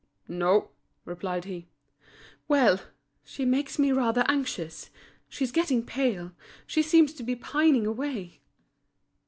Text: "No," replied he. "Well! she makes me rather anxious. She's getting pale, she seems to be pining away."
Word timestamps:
"No," 0.27 0.71
replied 1.05 1.45
he. 1.45 1.67
"Well! 2.47 2.79
she 3.23 3.45
makes 3.45 3.77
me 3.77 3.91
rather 3.91 4.25
anxious. 4.27 4.89
She's 5.29 5.51
getting 5.51 5.85
pale, 5.85 6.31
she 6.65 6.81
seems 6.81 7.13
to 7.13 7.21
be 7.21 7.35
pining 7.35 7.85
away." 7.85 8.41